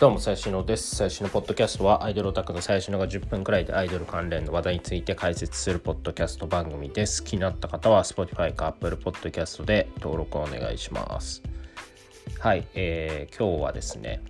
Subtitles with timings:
[0.00, 0.94] どうも、最新のです。
[0.94, 7.24] 最新のポッドキャストは、アイドルオタクの最新のが10分くらいでアイドル関連の話題について解説するポッドキャスト番組です。
[7.24, 11.42] 気になった方は、Spotify か Apple Podcast で登録をお願いします。
[12.38, 14.20] はい、えー、今日はですね、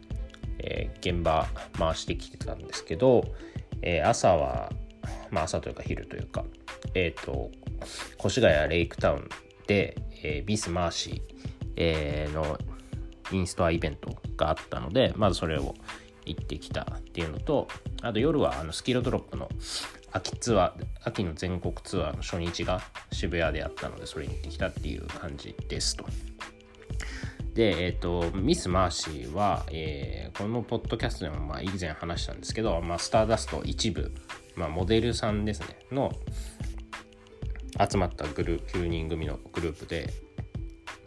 [0.61, 1.47] えー、現場
[1.79, 3.25] 回してきてたんですけど、
[3.83, 4.73] えー、朝は、
[5.31, 6.47] まあ朝というか昼というか、
[6.95, 7.51] えっ、ー、と、
[8.25, 9.29] 越谷レイクタウン
[9.67, 11.21] で、えー、ビスマーシー、
[11.77, 12.59] えー、の
[13.33, 15.75] インストアイベントがあったので、まずそれを
[16.25, 17.69] 行ってきたっていうのと、
[18.03, 19.49] あと夜はあのスキルドロップの
[20.13, 22.81] 秋ツアー、秋の全国ツアーの初日が
[23.13, 26.05] 渋谷であったので、それに行ってきたっていう感じですと。
[27.55, 34.13] で、えっ、ー、と、ミス・マーシーは、えー、このポッドキャストでもまあ以前話したんですけど、まあ、スターダスト一部、
[34.55, 36.13] まあ、モデルさんですね、の
[37.91, 40.13] 集まったグループ、9人組のグループで、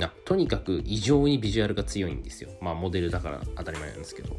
[0.07, 2.49] とにかく異常にビジュアルが強いんですよ。
[2.61, 4.37] まあモデルだから当たり前なんですけど。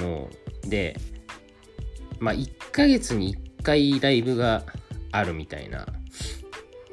[0.00, 0.30] も
[0.64, 0.96] う、で、
[2.18, 4.64] まあ1ヶ月に1回ライブが
[5.10, 5.86] あるみたいな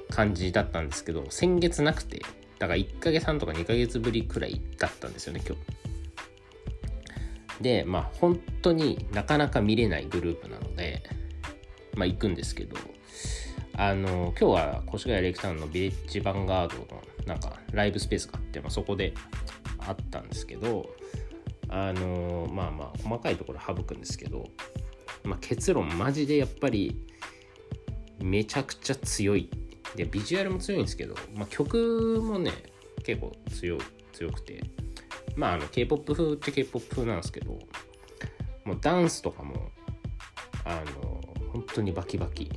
[0.09, 2.21] 感じだったんですけど、先月なくて、
[2.59, 5.79] だから1ヶ月半とか2ヶ月ぶりくらいだったんですよね、今日。
[7.63, 11.03] で、まあ本当になかなか見れないグループなので、
[11.95, 12.75] まあ行くんですけど、
[13.81, 19.13] あの、今日は越谷レイクタウンのビレッジヴァンガードのなんかライブスペースがあって、まあ、そこで
[19.87, 20.89] あったんですけど
[21.69, 24.49] あのまあまあ細かいところ省くんですけど、
[25.23, 27.01] まあ、結論マジでやっぱり
[28.21, 29.49] めちゃくちゃ強い。
[29.95, 32.51] でビジュアルも強いんですけど、まあ、曲もね
[33.03, 33.77] 結構強
[34.11, 34.61] 強くて。
[35.37, 37.57] まああの K-POP 風って K-POP 風なんですけど
[38.65, 39.71] もうダンスとかも
[40.65, 41.21] あの
[41.53, 42.51] 本当にバキバキ。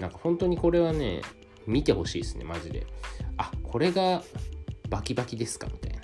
[0.00, 1.22] なんか本当にこれはね
[1.66, 2.86] 見てほしいですねマジで。
[3.36, 4.22] あこれが
[4.88, 6.00] バキバキですかみたいな。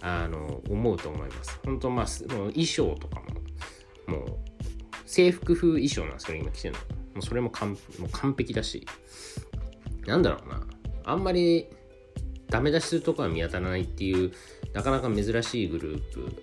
[0.00, 1.60] あの思うと思います。
[1.64, 3.20] 本当まあ衣装とか
[4.06, 4.38] ももう
[5.04, 6.80] 制服風衣装なんですけど今着てるの。
[6.80, 6.84] も
[7.18, 8.86] うそれも完もう完璧だし。
[10.06, 10.66] なんだろうな。
[11.04, 11.66] あんまり
[12.48, 14.32] ダメ出しするとこは見当たらないっていう
[14.72, 16.42] なかなか珍しいグループ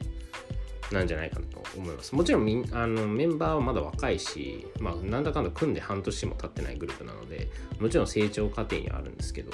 [0.92, 2.14] なんじゃないかなと思います。
[2.16, 9.52] もちろんみあのメンバーはまだ若いし、まあ、なんだかんだ組んで半年も経ってないグループなので、もちろん成長過程にはあるんですけど、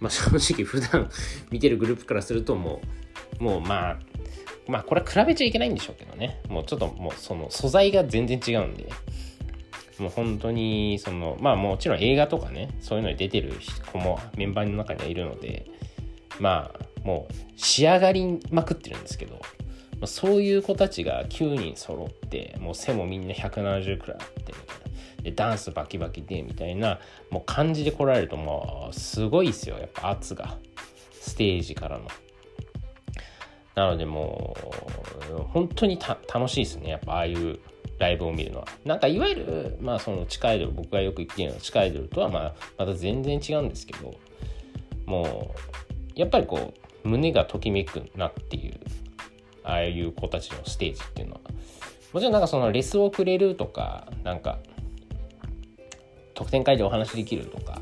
[0.00, 1.10] まあ、正直普段
[1.50, 2.80] 見てるグループからするとも
[3.40, 3.98] う、もうまあ、
[4.68, 6.40] まあこれは比べちゃいけないんでしょうけどね。
[6.48, 8.88] もうちょっともうその素材が全然違うんで、
[9.98, 13.52] もう本当にその、まあもちろん映画とかね、そういうのに出てる
[13.92, 15.66] 子もメンバーの中にはいるので、
[16.40, 19.40] まあもう仕上がりまくってるんですけど、
[20.06, 27.00] そういう子たちが9人揃ってもう背もみんな170くらいあってみたいなでダンスバキバキでみたいな
[27.30, 30.58] もう感じで来られるともうすごいですよやっぱ圧が
[31.12, 32.06] ステージからの。
[33.74, 34.56] なのでも
[35.32, 37.58] う本当に楽しいですねやっぱああいう
[37.98, 38.68] ライブを見るのは。
[38.84, 44.14] なんかいわゆるまあその地下アイドル僕がよく言ってるような地下アイドルとはまあまた全然違うんですけど
[45.06, 46.74] もうやっぱりこ
[47.04, 48.78] う胸がときめくなっていう
[49.64, 51.40] ああいう子たちのステージっていうのは。
[52.12, 54.60] もちろんなんかそのレスをくれるとかなんか
[56.34, 57.80] 特典会でお話できるとか、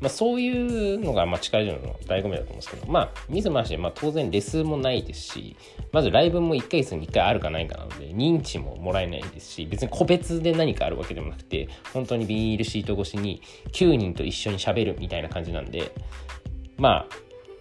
[0.00, 5.56] まあ、そういうのがまあ近いのの醍醐味だと思うんですけどまあ水回しでまあ当然レスもないですし
[5.92, 15.92] まずライブも1ヶ月に1回あるかないかなので認知ももらえないですし別に個別で何かあるわけでもなくて本当にビニールシート越しに9人と一緒にしゃべるみたいな感じなんで
[16.76, 17.06] まあ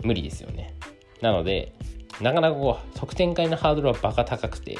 [0.04, 0.76] 無理ですよね。
[1.22, 1.74] なので
[2.22, 4.78] なかなかこう得点会のハードルはバカ高くて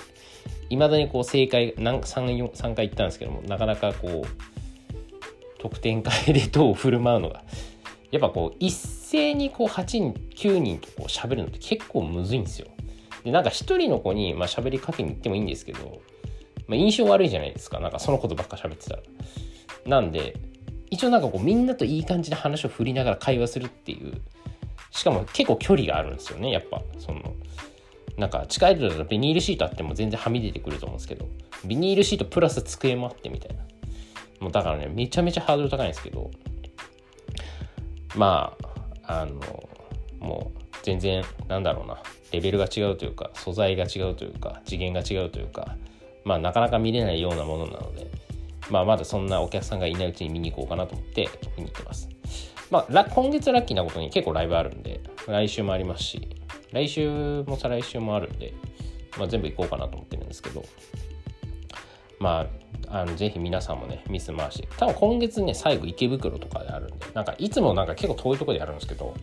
[0.70, 7.44] いまだにこう正解何 3, 3回行ったんですけどもなかなかこう得点会でどう振る舞うのが
[8.12, 12.68] やっぱこう一斉にこう8人9人とこう喋るのって結構むずいんですよ。
[13.24, 16.02] でなんか1人の子にまあ喋りかけに行ってもいいんですけど、
[16.68, 19.04] まあ、印象悪いじゃないですかなんかそのことばっか喋ってたら。
[19.86, 20.36] なんで
[20.90, 24.22] 一応なんかこうみんなといい感じで話を振りながら会話するっていう
[24.98, 26.82] しかも結構距離があるんですよねやっぱ。
[26.98, 27.36] その
[28.18, 31.30] なんか近いとだとビニールシートあっても全然はみ出てくると思うんですけど
[31.66, 33.64] ビニールシートプラス机もあってみたいな。
[34.40, 36.32] もうだからねめちゃめちゃハードル高いんですけど
[38.16, 38.56] ま
[39.04, 39.40] ああの
[40.20, 42.02] もう全然なんだろうな。
[42.32, 45.78] レベルが違うというか素材が違うというか次元が違うというか
[46.26, 48.08] まあなかなか見れないようなものなので
[48.70, 52.17] まあまだそんなお客さんがいないうちに見に行こうかなと思って見に行ってます。
[52.70, 56.28] まあ、今月ラッキーなことに結構ライブあるんで、来週もありますし、
[56.72, 58.54] 来週も再来週もあるんで、
[59.18, 60.64] まあ、全部行こうかなと思ってるんですけど、
[62.20, 62.48] ま
[62.90, 69.14] あ、あのぜひ皆さんもね、ミス回し、多分今月ね、最後池袋とかであるんで、なんかいつもなんか結構遠いところでやるんですけど、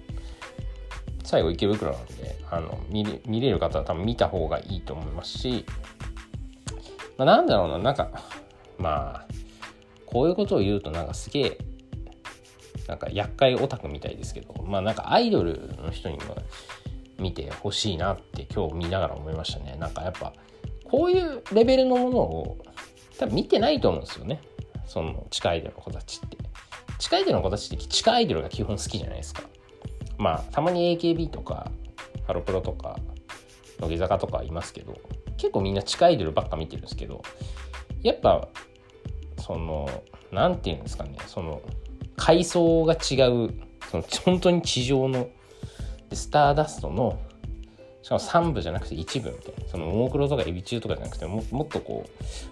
[1.25, 5.65] 最後池袋なんであの見れ見れる方は多分見た方がいいと思いますし、
[7.17, 8.11] まあ、なんだろうななんか
[8.79, 9.27] まあ
[10.07, 11.59] こういうことを言うとなんかすげえ
[12.89, 16.37] なんか厄介オタクみたいですけどまあなんかアイドルの人にも
[17.19, 19.77] 見てほしいなって今日見ながら思いましたね。
[19.79, 20.33] なんかやっぱ
[20.85, 22.59] こういうレベルのものを
[23.19, 24.41] 多分見てないと思うんですよね。
[24.87, 26.37] その地下アイドルの子たちって。
[26.99, 29.43] 地下アイドルの子たちって地下アイドルが基本好きじゃないですか。
[30.19, 31.71] まあたまに AKB とか
[32.27, 32.99] ハロプロとか
[33.81, 34.95] 乃木坂とかいますけど
[35.37, 37.23] 結構みんな地下アイドルばっか見てるんですけど
[38.03, 38.49] やっぱ
[39.39, 39.89] その
[40.31, 41.61] 何て言うんですかねその
[42.17, 43.55] 階層が違う
[43.91, 45.29] その本当に地上の
[46.13, 47.19] スターダストの
[48.03, 52.05] しかも3部じゃなくて1部みたいなそのももクロとかエビ中とかじゃなくてももっとこ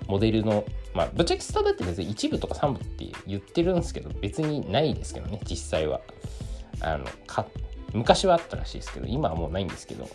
[0.08, 0.64] うモデルの
[0.94, 6.00] まあぶっちゃけスターだって別に1部とか3部って言ってるんですけど別にないですけどね実際は。
[6.80, 7.46] あのか
[7.92, 10.08] 昔はあったらしいですけど今はもうないんですけど。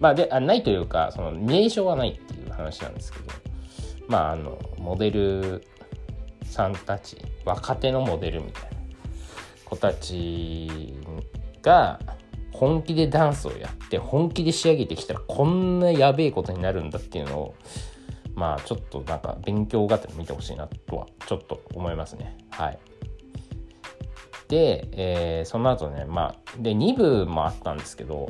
[0.00, 3.24] まあであないというかその名称はないっていう話なんですけど。
[4.06, 5.66] まああのモデル
[6.44, 8.67] さんたち若手のモデルみたいな。
[9.68, 10.94] 子たち
[11.62, 12.00] が
[12.52, 17.54] 本気でダンスをやって本気で仕上げてきたらこんなやべえことになるんだっていうのを
[18.34, 22.36] まあちょっとなんか勉強がてら見てほしいなとはちょっと思いますね。
[22.50, 22.78] はい。
[24.48, 28.28] で、えー、その後ねまあで2部もあったんですけど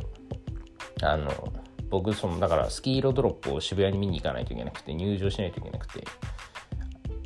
[1.03, 1.31] あの
[1.91, 6.05] 僕そのだからスキーロドロップを渋谷に見に行かないといけなくて入場しないといけなくて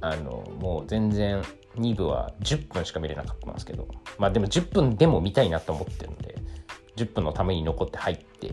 [0.00, 1.42] あのもう全然
[1.76, 3.88] 2部は10分しか見れなかったんですけど
[4.18, 6.36] まあでも10分でも見たいなと思ってるんで
[6.96, 8.48] 10分のために残って入って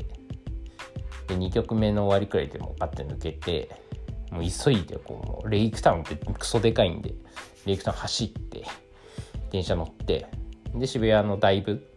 [1.28, 3.70] で2曲目の終わりくらいでもパッて抜けて
[4.32, 7.14] もう急いでこうレイクタウンってクソでかいんで
[7.66, 8.66] レイクタウン走って
[9.52, 10.28] 電車乗って
[10.76, 11.92] で渋谷のだいぶ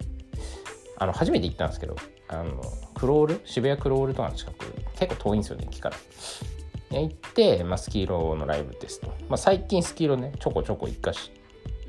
[0.99, 1.97] あの初めて行ったんですけど
[2.29, 2.63] あの
[2.95, 3.41] クロール？
[3.45, 4.67] 渋谷クロールとかの近く
[4.99, 5.97] 結構遠いんですよね駅から。
[7.01, 11.31] 行って、まあ、スキーローのライブですと、まあ、最近スキーローねちょこちょこ行かし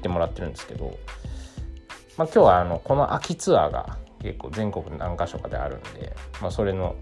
[0.01, 0.97] てもらってるんですけど、
[2.17, 6.95] まあ、今日はあのこの秋ツアーが結構全国何か所かであるんで、まあ、それの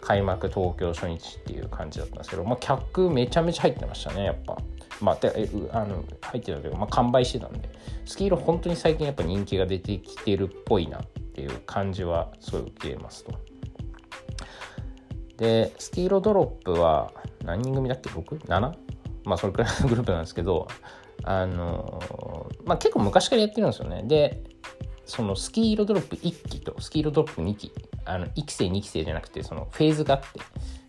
[0.00, 4.58] 開幕東京初日っていう感じだったんですけど、まあ、客めちゃめちゃ入ってましたねやっぱ。
[5.00, 7.68] まあ、でえあの入ってたけど、まあ、完売してたんで
[8.04, 13.32] スキーロ本当に最近やっぱ人気が出てきてるっぽいなっていう感じはすごい受けますと。
[15.42, 17.12] でスキーロドロップは
[17.44, 18.60] 何人組だっけ？6?7?
[19.24, 20.68] まあそれくらいのグループなんですけど
[21.24, 24.44] あのまあ結構昔からやってるんですよねで
[25.04, 27.72] そのスキーロドロップ1期とスキーロドロップ2期
[28.04, 30.26] あの1期生2期生じゃなくてそのフェーズがあって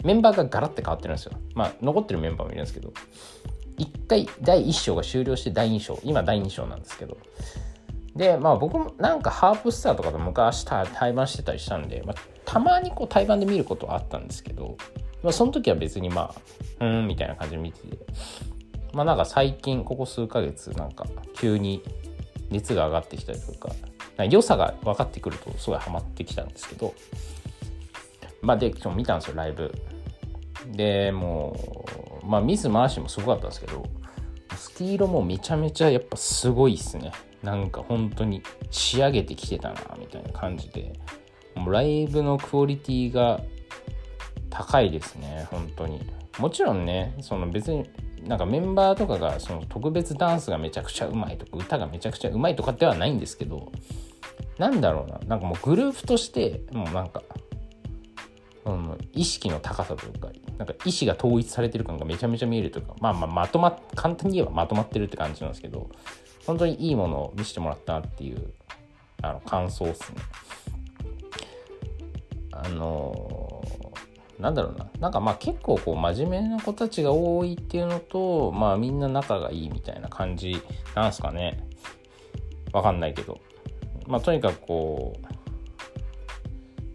[0.03, 2.93] メンバーがガラッて変わってるんですよまあ残ってるメンバーもいるんですけど
[3.79, 7.17] 1回第1章が終了して第2章今第2章なんですけど
[8.15, 14.77] でまあ僕もなんかハープスターとかと昔対バンしてたりしたんで、まあ、たまにこう対バンで見ることはあったんですけど、
[15.23, 16.33] まあ、その時は別にま
[16.79, 17.97] あうーんみたいな感じで見てて
[18.93, 21.05] まあなんか最近ここ数ヶ月なんか
[21.35, 21.83] 急に
[22.49, 23.73] 熱が上がってきたりとか
[24.25, 26.93] 良さが分かってくるとすごいハマってきたんですけど
[28.41, 29.73] まあで今日見たんですよライブ。
[30.71, 31.85] でも
[32.23, 33.83] うまあミス回しもすごかったんですけど
[34.55, 37.11] スキーロもめちゃめちゃやっぱすごいっすね。
[37.41, 38.41] なんか本当に
[38.71, 40.93] 仕上げてきてたなみたいな感じで。
[41.55, 43.41] もうライブのクオリティが
[44.49, 46.01] 高いですね本当に
[46.39, 47.89] もちろんねその別に
[48.27, 53.71] なんかメンバーとかがその特別ダンスがめちゃくちゃうまいとか歌がめちゃくちゃうまいとかではないんですけど
[54.57, 57.23] なんだろうななんかもうグループとしてもうなんか、
[58.65, 65.89] うん、意識の高さというかなんか意思が統一されてる感がめちゃめちゃ見えるというかまあまあまとま簡単に言えばまとまってるって感じなんですけど
[66.45, 68.53] 本当にいいものを見せてもらったっていう
[69.21, 70.17] あの感想っすね。
[72.63, 73.63] あの
[74.39, 74.89] なんだろうな。
[74.99, 80.61] なんかまあ結構こう真面目な子たちが多いっていうのとまあみんな仲がいいみたいな感じ
[80.95, 81.67] なんすかね。
[82.71, 83.39] わかんないけど。
[84.07, 85.33] まあとにかくこう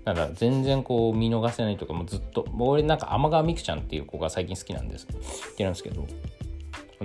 [0.05, 6.07] なんだ全然こう見逃せないとかもずっと俺なんか天川美空ちゃんっていう子が最近好きなんですってるんですけど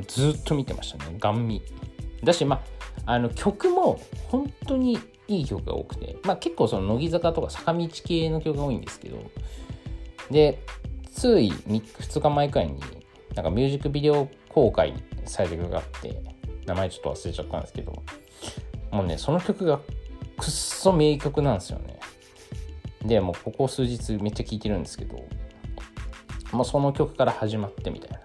[0.07, 1.15] ずっと見てましたね。
[1.19, 1.61] ガン見。
[2.23, 2.61] だしま
[3.05, 9.31] ああの曲も本当にいい曲が多くて、まあ、結構その乃木坂とか坂道系の曲が多いんですけど
[10.29, 10.59] で
[11.11, 12.79] つい 2, 日前くらいに
[13.35, 14.93] なんかミュージックビデオ公開
[15.25, 16.21] された曲があって
[16.65, 18.03] 名前ちょっと忘れちゃったんですけど
[18.91, 19.79] もうねその曲が
[20.37, 21.99] くっそ名曲なんですよね。
[23.03, 25.25] でもうここ数日めっちゃ聴いてるんですけど
[26.51, 28.19] もうその曲から始まってみたいな。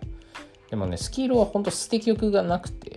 [0.70, 2.96] でもねスキールはほんと捨て曲がなくて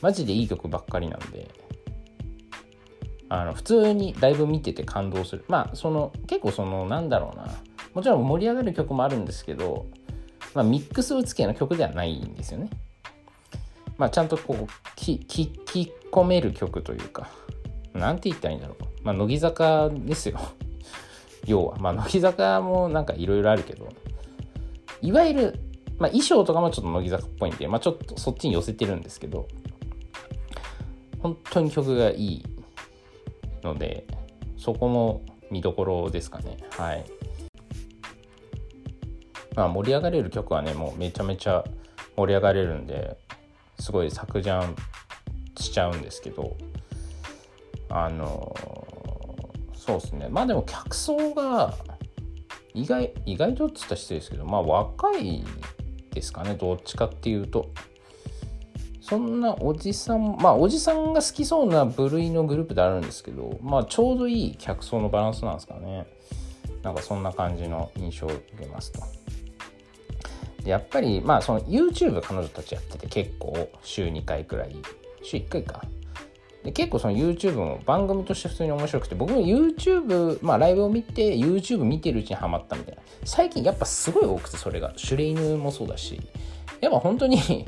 [0.00, 1.48] マジでいい曲ばっかりなんで
[3.28, 7.48] あの普通にライブ見てて感動するまあその結構そのなんだろうな
[7.94, 9.86] もちろん盛り上がる曲もあるんですけど、
[10.54, 12.70] まあ、ミックス打つ系の曲ではないんですよね。
[13.96, 14.64] まあ、ちゃんとこう
[14.96, 17.28] 聞き込める曲というか
[17.92, 18.84] なんて言ったらいいんだろう。
[19.02, 20.38] まあ、乃木坂ですよ。
[21.46, 21.76] 要は。
[21.78, 23.88] まあ、乃木坂もなんかいろいろあるけど、
[25.02, 25.60] いわゆる、
[25.98, 29.48] まあ、衣装とかもちょっと乃木坂っぽいんで、まあ、ちょっとそっちに寄せてるんですけど、
[31.20, 32.44] 本当に曲がいい
[33.62, 34.06] ので、
[34.56, 36.58] そこも見どころですかね。
[36.70, 37.04] はい。
[39.54, 41.64] まあ、盛り上がれる曲はね、もうめちゃめちゃ
[42.16, 43.18] 盛り上がれるんで、
[43.78, 44.76] すごい作ジャン
[45.58, 46.56] しちゃうんですけど、
[47.90, 48.54] あの
[49.74, 51.74] そうですねまあでも客層が
[52.74, 55.44] 意外意外とっつったら失礼ですけどまあ若い
[56.12, 57.70] ですかねどっちかっていうと
[59.08, 66.06] そんなおじさんまあおじさんが好きそうな部類のグループであるんですけどまあちょうどいい客層のバランスなんですかね。
[66.82, 69.00] なんかそんな感じの印象を受けますと。
[70.64, 74.76] やっぱりまあその YouTube 彼女たちやってて結構週2回くらい
[75.22, 75.82] 週1回か。
[76.62, 83.02] で結構その YouTube も番組として普通に面白くて僕も YouTube まあライブを見て YouTube 見てるうちにハマったみたいな。
[83.24, 84.92] 最近やっぱすごい多くてそれが。
[84.96, 86.20] シュレイヌもそうだし。
[86.80, 87.66] やっぱ本当に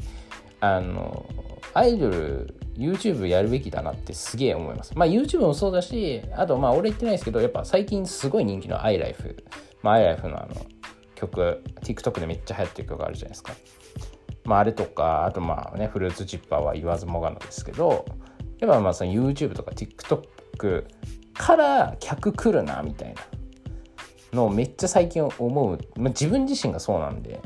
[0.61, 1.27] あの
[1.75, 4.93] アイドル YouTube やるべきだなってすげえ思います。
[4.97, 9.43] まあ YouTube もそうだしあとまあ俺言ってないですけどやっぱ最近すごい人気の iLife
[9.83, 10.67] まあ iLife のあの
[11.15, 13.53] 曲 TikTok でめっちゃ流行ってる曲あるじゃないですか。
[14.45, 18.07] まああれとかあとまあねフルーツジッパーは言わずもがなですけど
[18.59, 20.85] やっぱまあその YouTube とか TikTok
[21.35, 23.21] から客来るなみたいな。
[24.33, 27.41] のをめっちゃ最近思う、まあ、自分自身がそうなんで。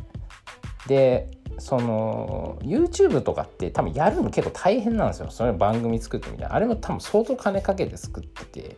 [0.86, 5.30] でその YouTube とかって多分やるの結構大変なんですよ。
[5.30, 8.76] それ番組作ってみたいなあれも多分相当金かけて作ってて。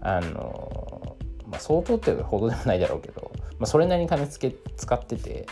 [0.00, 5.46] あの、まあ、相当ってほどでもないだろうけど、まあ、それなりに金つけ使ってて。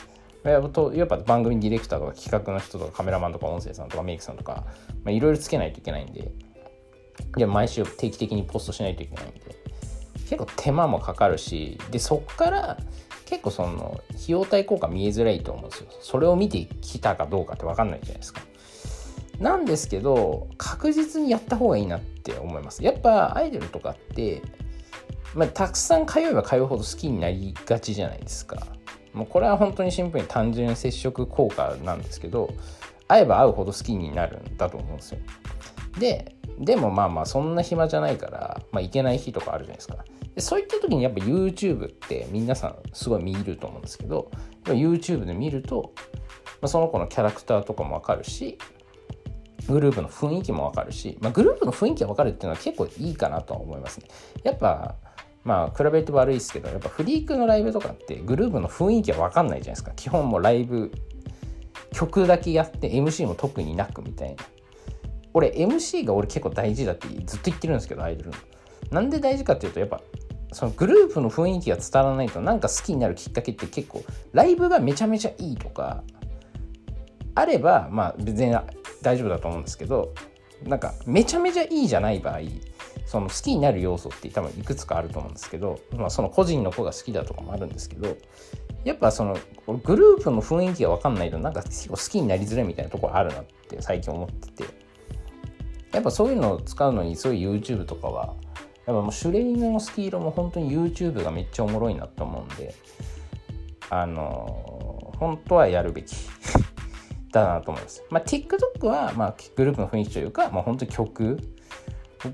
[0.45, 4.65] やっぱ番組ディレクターとか企画の人とかカメラマンとか音声さんとかメイクさんとか
[5.09, 6.31] いろいろつけないといけないんで。
[7.37, 9.41] で毎週定期的にポストしないといけないんで。
[10.29, 11.81] 結構手間もかかるし。
[11.91, 12.79] でそっから
[13.27, 15.89] 結構その費用対効果見えづらいと思うんですよ。
[16.01, 18.41] それを見てきたかどうかって分かんないじゃないですか。
[19.41, 22.83] なんですけど確実にやった方がいいなって思います。
[22.83, 24.41] やっぱアイドルとかって、
[25.35, 28.57] まあ、たくさん通えば通うほど好きになりがちじゃないですか。
[29.13, 32.51] もうこれは本当にシンプルに単純接触効果なんですけど
[33.09, 35.19] 会えば会うほど好きになるんだと思うんですよ。
[35.99, 40.05] ででもまあまあそんな暇じゃないから、まあ、行けない日とかあるじゃないですか。
[40.35, 44.31] でそういった時にやっぱ YouTube って皆さんすごい見ると思うんですけど
[44.65, 45.93] YouTube で見ると、
[46.61, 48.59] まあ、その子のキャラクターとかもわかるし
[49.69, 54.09] グループの雰囲気もわかるし、まあ、グループの雰囲気がわかるっていうのは結構いいかなとは思いますね。
[54.45, 54.97] やっぱ
[55.45, 59.93] まあ比べると悪いですけどやっぱフリークのライブとかってグループの雰囲気は分かんないじゃないですか。
[59.97, 60.93] 基本もライブ
[61.93, 64.45] 曲だけやって MC も特になくみたいな。
[65.37, 68.37] 俺 MC が俺結構大事だってずっと言ってるんですけどアイドルの。
[68.91, 70.01] なんで大事かっていうとやっぱ
[70.51, 74.03] そのグループの雰囲気が伝わらないとなんか好きになるきっかけって結構
[74.33, 76.03] ライブがめちゃめちゃいいとか
[77.35, 78.57] あればまあ別に
[79.03, 80.15] 大丈夫だと思うんですけど
[80.65, 82.39] なんかめちゃめちゃいいじゃない場合
[83.05, 88.17] その好きになる要素って多分いくつかあると思うんですけど、まあ、その個人の子が好きだとかもあるんですけど
[88.85, 89.37] やっぱその
[89.85, 94.86] グループの雰囲気が分かんないとなんか結構好きになりづらいみたいなところあるなって最近思ってて。
[95.97, 98.35] やっぱそういうのを使うのにそういう YouTube とかは
[98.87, 102.75] やっぱもうシュレイヌのスキー色も本当に YouTube がめっちゃおもろいなと思うんで
[103.89, 106.15] あの本当はやるべき
[107.33, 108.05] だなと思います。
[108.11, 111.39] まあ、TikTok は、まあ、グループの雰囲気というか、まあ、本当に曲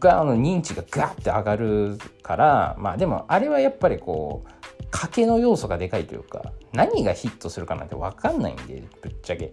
[0.00, 9.52] があの認知がガッて上がるからまあでもあれはやっぱりこう賭けの要素がでかいというか何がヒットするかなんて分かんないんでぶっちゃけ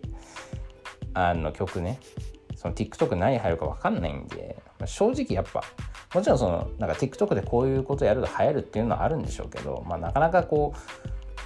[1.14, 2.00] あの曲ね
[2.60, 5.64] その TikTok 何入るか分かんないんで、まあ、正直やっぱ
[6.14, 11.00] もちろんそのなんか TikTok でこういうことやると流行るっていうのはあるんでしょうけど、まあ、なかなかこう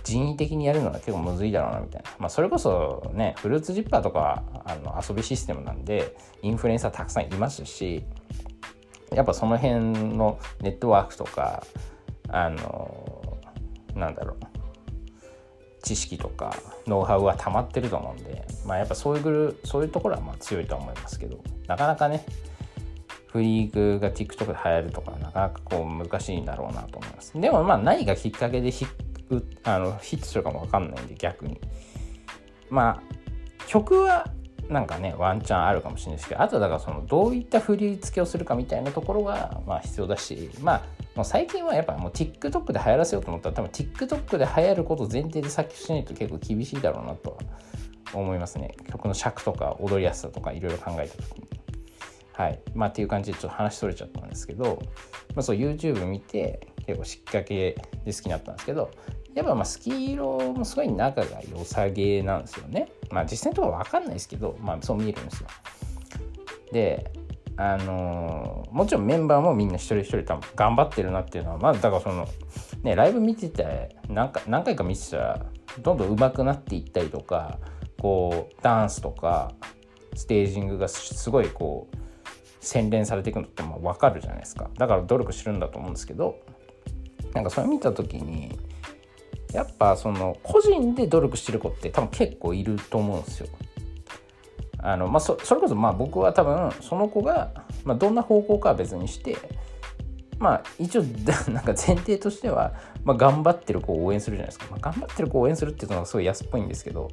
[0.04, 8.04] 人為的にやるのは結構むずいだろうなみたいな、まあ、それこそねフルーツジッパーとかあの遊びシステムなんでインフルエンサーたくさんいますし
[9.12, 11.64] やっぱその辺のネットワークとか
[12.30, 13.38] あの
[13.94, 14.53] なんだろう。
[15.84, 16.56] 知識とか
[16.88, 21.38] ノウハウは溜まってると思うんで、まあ、やっぱそういうそういうところはまあ強いとは思いますけど
[21.68, 22.26] なかなかね
[23.28, 27.34] フリークが TikTok で流行るとかなかなかこう難しいんだろうなと思います。
[27.40, 28.86] でもまあ何がきっかけでヒ
[29.64, 31.60] あのヒットするかも分かんないんで逆に。
[32.70, 34.28] まあ曲は
[34.70, 40.84] なんかねワンチャンあるかもしれないですけどあとだからそのどういった振り付けをするかみたいなところがまあ必要だしまあ
[41.16, 47.38] もう最近はやっぱもう TikTok で流行らせようと思ったら多分 TikTok で流行ること前提で作曲しないと結構厳しいだろうなと
[48.14, 48.76] 思いますね。
[48.90, 51.48] 曲の尺とか踊りやすさとかいろいろ考えた時に。
[52.34, 52.60] はい。
[52.74, 54.82] まあっていう感じでちょっと話取れちゃったんですけど、
[55.36, 58.92] まあ、そう YouTube 見て結構仕掛けで好きになったんですけど
[59.36, 62.90] やっぱまあスキーロもすごい仲が良さげなんですよね。
[63.10, 65.48] まあ実践とか分かんないですけどまあそう見えるんですよ。
[66.72, 67.12] で
[67.56, 72.28] あのー、もちろんメンバーもみんな一人一人多分頑張ってるなっていうのはまあだからその
[72.82, 75.46] ねライブ見てて何回何回か見てたら
[75.82, 77.60] どんどん上手くなっていったりとか
[78.00, 79.54] こうダンスとか
[80.16, 81.98] ステージングがすごいこう
[82.60, 84.70] 洗練されていくのってまあ分かるじゃないですか。
[84.78, 86.40] だから努力してるんだと思うんですけど
[87.34, 88.58] なんかそれ見た時に
[89.54, 93.48] やっぱその個人で努力してる子って多分結構いると思うんですよ。
[94.80, 97.52] あのまあ、そそれこそまあ僕は多分その子が、
[97.86, 99.38] まあ、どんな方向かは別にして
[100.40, 101.04] まあ一応
[101.50, 102.74] なんか前提としては、
[103.06, 107.08] まあ、頑張ってる子を応援するじゃないですか、まあ、頑張ってる子を応援するっていうのがすごい安っぽいんですけど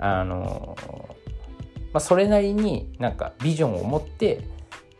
[0.00, 0.76] あの、
[1.92, 4.40] まあ、それなりになんかビジョンを持って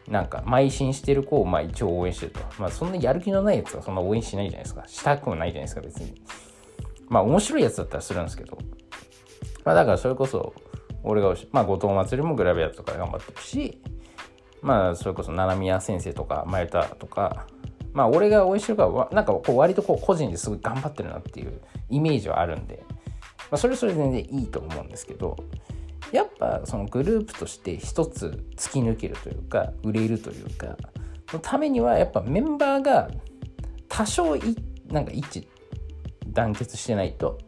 [0.09, 2.41] なんか邁進してる子をまあ一応応援してると。
[2.59, 4.85] まあそんなやる気のないやつはそんな応援しないじゃないですか。
[4.87, 6.15] したくもないじゃないですか別に。
[7.09, 8.59] まあ面白いやつだったらするんですけど。
[9.67, 10.55] まあだからそれこそ
[11.03, 13.81] 俺がまあ後藤祭りもグラビアとか頑張ってるし
[14.63, 17.47] まあそれこそ七宮先生とか前歌とか
[17.93, 21.61] まあ俺が応援してるからなんかこう割とこう個人ですごい頑張ってるなっていう
[21.91, 22.95] イメージはあるんで、ま
[23.53, 25.37] あ、それそれ全然いいと思うんですけど
[26.13, 30.77] やっぱそのグループとして一つ突き抜けるというか売れるというか
[31.33, 33.11] のためにはやっぱメンバーが
[33.89, 34.57] 多少い
[34.89, 35.47] なんか一致
[36.37, 37.39] 団結してないと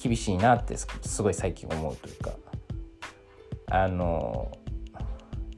[0.00, 2.30] 厳しいなってすごい最近思うというか。
[3.70, 4.50] あの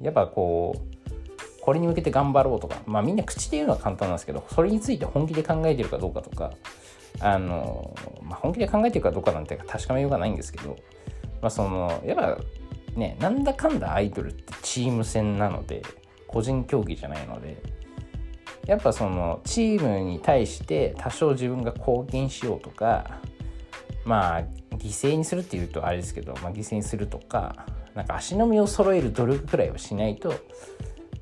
[0.01, 2.83] やっぱこうこれに向けて頑張ろうとか。
[2.87, 6.53] まあみんな口で言うのは簡単なんですけどそれについて本気で考えてるかどうかとか。
[7.21, 10.77] あの、まあ、本気で考えてるかどうかなんて確かめようがないんですけど。
[11.43, 12.39] まあ、そのやっぱ
[12.97, 15.83] ねなんだかんだアイドルってチーム戦なので
[16.27, 17.63] 個人競技じゃないので
[18.67, 23.21] やっぱそのチームに対して多少自分が貢献しようとか
[24.05, 24.41] まあ
[24.77, 30.35] 犠牲にするっていうとあれですけど、まあ、犠牲にするとかなんか足並みを揃える努力くらいはしないと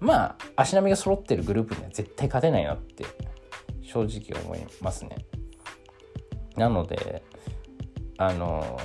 [0.00, 3.04] まあ足並みが揃ってるグループには絶対勝てないなって
[3.82, 5.16] 正直思いますね。
[6.56, 7.22] なので
[8.18, 8.78] あの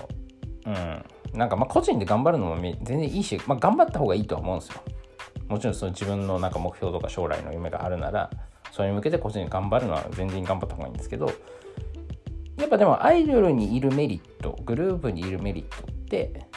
[0.66, 4.82] うんなんかまあ個人で頑張るのも全然いいし、まあ、頑張った方がいいとは思うんですよ。
[5.48, 8.30] もちろんその自分のなんか目標とか将来の夢があるなら
[8.72, 11.32] それに向けて個人で頑張るのは全然頑張った方がいいんですけど
[12.58, 16.48] やっぱでもアイドルにいるメリットグループにいるメリットって、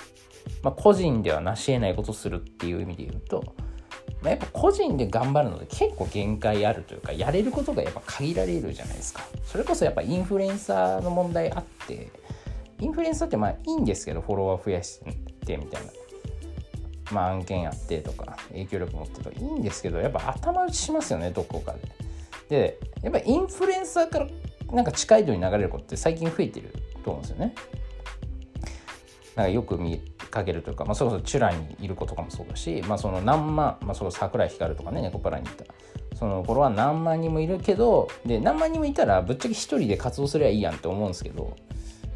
[0.62, 3.54] まあ、個人では成し得ないことするっていう意味で言うと、
[4.22, 12.10] まあ、やっぱ個人で頑張るので結構限界あるというかやれることがやっぱ限られるじゃないですかそれこそやっぱインフルエンサーの問題あって
[12.78, 15.00] インフルエンサーってまあいいんですけどフォロワー増やし
[15.46, 16.05] てみたいな。
[17.12, 21.80] まあ案件やってとか影響力持ってとかいいんですけどやっぱ頭打ちしますよねどこかで。
[22.48, 24.28] でやっぱインフルエンサーから
[24.72, 26.72] なんか近い度に流れることって最近増えてる
[27.04, 27.54] と思うんですよね。
[29.34, 35.64] なんかよく見かけるというか、まあ、それこそチュラにいる子とかもそうだし、まあ、その何万、まあ、その桜井光とかね猫パラにいた
[36.14, 41.54] その頃は何万人もいるけどで何万人もいたらぶっちゃけ一人で活動すればいいやんって思うんですけど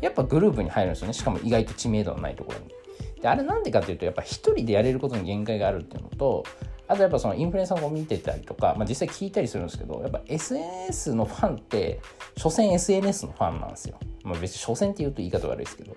[0.01, 2.80] やっぱグループに入るんですよねしかも意外と知名度のないところに。
[3.21, 6.45] であれなんでかっていうとやっぱ一人でやれることに限界があるっていうのと
[6.89, 12.01] あとやっぱそのインフルエンサーを見てたりとか、まあ、実際聞いたりするんですけどやっぱ SNS のファンって
[12.37, 13.97] 所詮 SNS のファンなんですよ。
[14.25, 15.97] まあ、別に所詮って言うと言い方悪いですけど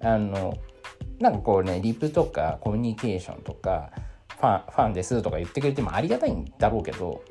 [0.00, 0.54] あの
[1.18, 3.90] なんかこうねリプとかコミュニケーションとか
[4.38, 7.22] ファンファンですとか言ってくれてもありがたいんだろうけど、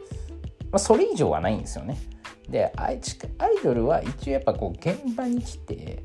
[0.71, 1.97] まあ、それ以上はないんですよね。
[2.49, 2.99] でアイ
[3.63, 6.03] ドルは一応やっぱこう現場に来て、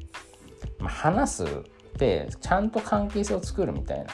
[0.78, 1.44] まあ、話す
[2.02, 4.06] でちゃんと関係性を作るみたいな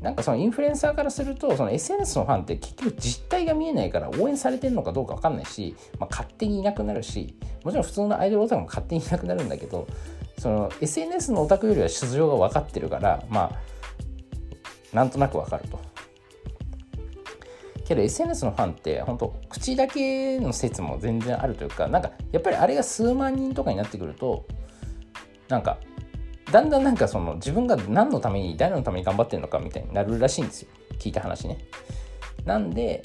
[0.00, 9.86] なんかそのインフルエンサーからするとその SNS のファンって結局実態が見えないから応援されてるのかどうか分かんないし、まあ、勝手にいなくなるしもちろん普通のアイドルオタクも勝手にいなくなるんだけど
[10.38, 15.78] その SNS のオタクよりは出場が分かってるからまあなんとなく分かると。
[17.84, 24.46] けど SNS のファンって本当口だけの説も全然あるというかなんかやっぱりあれが数万人とかになってくると
[25.48, 25.78] なんか
[26.50, 30.68] だんだんなんかその自分が何のために誰のために頑張ってるのかみたいになるらしいんですよ。
[30.98, 31.58] 聞いた話ね。
[32.44, 33.02] なんで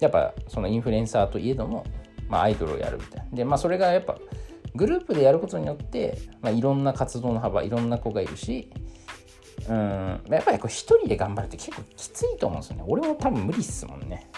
[0.00, 1.84] やっぱそのインフルエンサーといえども、
[2.28, 3.36] まあ、アイドルをやるみたいな。
[3.36, 4.16] でまあそれがやっぱ
[4.74, 8.70] グループでやることによって、まあ、いろんな活動の幅いろんな子がいるし
[9.68, 12.84] うんやっぱりこう一人で頑張るって結構きついと思うんですよね。
[12.86, 14.30] 俺も多分無理っすもんね。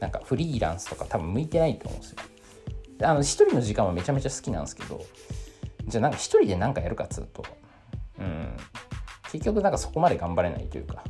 [0.00, 2.18] なんかフリーランスとか多分向いてないと思うんですよ。
[3.04, 5.00] あの一人の時間はめちゃめちゃ好きなんですけど
[5.86, 7.44] じゃあなんか一人で何かやるかっつうと
[8.18, 8.56] うん
[9.30, 11.04] 結局なんかそこまで頑張れないというか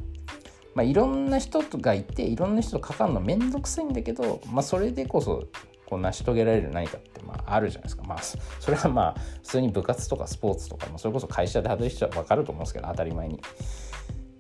[0.74, 5.44] まあいろんな人がいていろんな人と関わるのめんどくさいんだけどまあそれでこそ
[5.86, 8.02] こう成し遂げられる何かってまああるじゃないですか。
[8.04, 13.40] まあそれはまあ普通に部活とかスポーツとかもそれこそ会社で働いてる人は分かると思うんですけど当たり前に。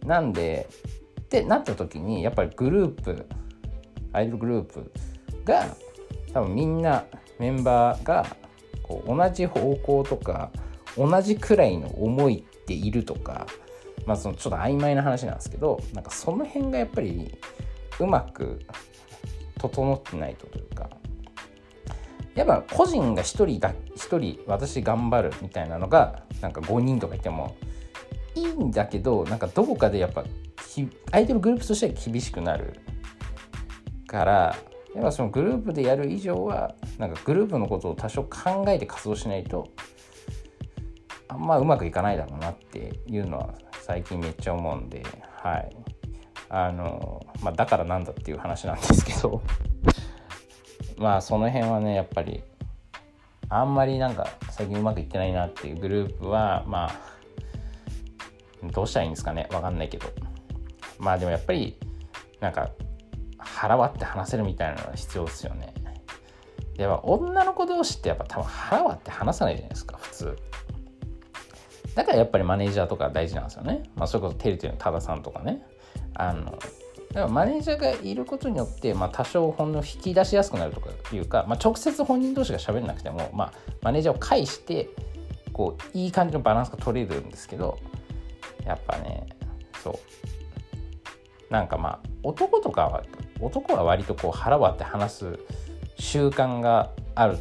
[0.06, 0.68] なんで
[1.20, 3.26] ってなった時にやっぱりグループ
[4.12, 4.92] アイドルグループ
[5.44, 5.76] が
[6.32, 7.04] 多分みんな
[7.38, 8.26] メンバーが
[8.82, 10.50] こう同じ方向とか
[10.96, 13.46] 同じくらいの思いっているとか
[14.06, 17.34] まあそのちょっと曖昧な話なんですけどなんかその辺がやっぱり
[17.98, 18.60] うまく
[19.58, 20.90] 整ってないとというか
[22.34, 27.56] やっぱ個人が1人だ1人私頑張るみたいなのがなんか5人とかいても
[28.34, 30.24] いいんだけどなんかどこかでやっぱ
[31.10, 32.80] アイドルグループとしては厳しくなる
[34.06, 34.56] から
[34.94, 39.68] やっぱそのグループでやる以上はなんかグループのことを多少考えて活動しないと
[41.28, 45.02] あんまうまくいかないだろうなっていうのは最近めっちゃ思うんで
[45.42, 45.76] はい。
[46.54, 49.40] あのまあだからなんだっていう話なんですけど
[50.98, 52.42] まあその辺はねやっぱり
[53.48, 56.92] あんまりなんか最近うまくいってないなっていうグループはまあ
[58.70, 59.48] どうしたらいいんですかね。
[59.50, 60.06] わかんないけど。
[60.98, 61.76] まあでもやっぱり
[62.38, 62.70] なんか
[63.44, 65.74] 腹割って話せるみたいなのが必要ですよね。
[66.76, 70.36] やっぱ女の子同士ってやっぱ多分腹割って話さないじゃないですか普通。
[71.94, 75.62] だからやっぱりマネージャーとか大事なんですよね、まあ、それこそテレテの多田さんとかね。
[76.14, 76.58] あの
[77.12, 83.52] だからマネージャーがいることによって、まあ、多少本音を引き出しやすくなるとかいうか、まあ、直接本人同士が喋らなくても、まあ、
[83.82, 84.88] マネージャーを介して
[85.52, 87.78] こういい感じのバランスが取れるんですけど
[88.64, 89.26] やっぱね
[89.82, 89.98] そう。
[91.52, 93.04] なんかまあ男とかは
[93.38, 95.38] 男は割とこう腹割って話す
[95.98, 97.36] 習慣がある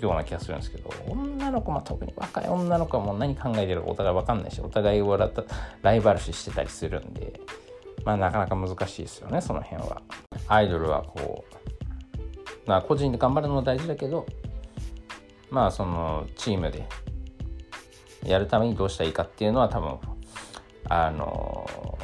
[0.00, 5.44] ような気がするんですけど女の子、まあ、特に若い女の子はもう何考えてるかお互い分かんないしお互いを笑った
[5.80, 7.40] ライバル視してたりするんで
[8.04, 10.02] まあなかなか難しいですよねその辺は。
[10.46, 14.26] アイドルはこうまあ個人で頑張るのも大事だけど
[15.50, 16.86] まあそのチームで
[18.26, 19.96] やるためにどうしたらいいかっていうのは多分
[20.90, 21.97] あの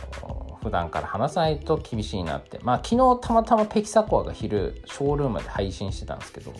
[0.64, 2.58] 普段から話さないと厳しいなって。
[2.62, 6.52] まあ昨日たまたまペキサコアが昼ショールームで配信してたんですけど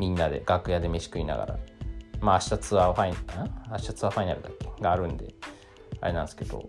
[0.00, 1.58] みんなで楽屋で飯食いながら。
[2.20, 4.82] まあ明日ツアーファイナル明日ツアーファイナルだっけ？
[4.82, 5.34] があるんで
[6.00, 6.68] あれなんですけど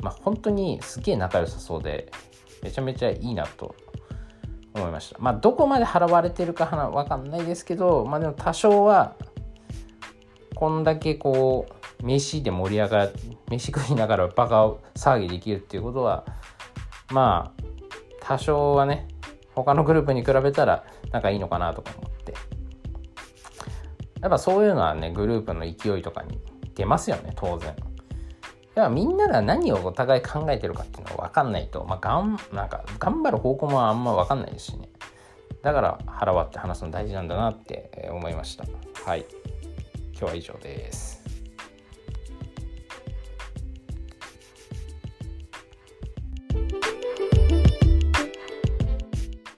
[0.00, 2.12] まあ本当にすげえ仲良さそうで
[2.62, 3.74] めちゃめちゃいいなと
[4.72, 5.18] 思いました。
[5.18, 9.16] まあどこまで払われてるかわかんないですけどまあでも多少は
[10.54, 11.73] こんだけこう
[12.04, 13.12] 飯で盛り上がる
[13.50, 16.24] 飯食いながらバカ騒ぎできるっていうことは
[17.10, 17.62] まあ
[18.20, 19.08] 多少はね
[19.54, 22.34] 他のグループに比べたら仲いいのかなとか思って。
[24.20, 26.40] やっぱそういうのはねグループの勢いとかに
[26.74, 27.76] 出ますよね当然。
[28.74, 34.88] ではみんなが何をお互い考えてるかっていうのが分かんないと、まあ、がんなんか頑張る方向もあんま分かんないですしね。
[35.62, 38.64] だから腹割って話すの大事なんだなって思いました。
[39.04, 39.26] はい。
[40.12, 41.13] 今日は以上です。